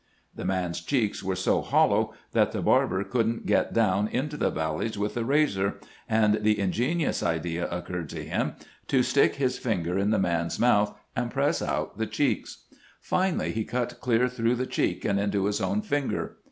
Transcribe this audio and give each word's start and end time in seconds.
The 0.33 0.45
man's 0.45 0.81
cheeks 0.81 1.21
were 1.23 1.35
so 1.35 1.61
hollow 1.61 2.15
that 2.31 2.53
the 2.53 2.63
bar 2.63 2.87
408 2.87 3.03
CAMPAIGNING 3.03 3.05
WITH 3.05 3.23
GRANT 3.23 3.43
ber 3.43 3.43
could 3.43 3.43
n't 3.43 3.45
get 3.67 3.73
down 3.75 4.07
into 4.07 4.35
the 4.35 4.49
valleys 4.49 4.97
with 4.97 5.13
the 5.13 5.23
razor, 5.23 5.75
and 6.09 6.33
the 6.43 6.57
ingenious 6.59 7.21
idea 7.21 7.69
occurred 7.69 8.09
to 8.09 8.23
him 8.23 8.53
to 8.87 9.03
stick 9.03 9.35
his 9.35 9.59
fin 9.59 9.83
ger 9.83 9.99
in 9.99 10.09
the 10.09 10.17
man's 10.17 10.57
mouth 10.57 10.95
and 11.15 11.29
press 11.29 11.61
out 11.61 11.99
the 11.99 12.07
cheeks. 12.07 12.65
Finally 12.99 13.51
he 13.51 13.63
cut 13.63 13.99
clear 14.01 14.27
through 14.27 14.55
the 14.55 14.65
cheek 14.65 15.05
and 15.05 15.19
into 15.19 15.45
his 15.45 15.61
own 15.61 15.83
finger. 15.83 16.37